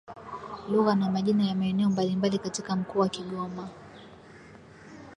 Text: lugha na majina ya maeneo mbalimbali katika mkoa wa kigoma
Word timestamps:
lugha 0.69 0.95
na 0.95 1.09
majina 1.11 1.43
ya 1.45 1.55
maeneo 1.55 1.89
mbalimbali 1.89 2.39
katika 2.39 2.75
mkoa 2.75 3.01
wa 3.01 3.09
kigoma 3.09 3.69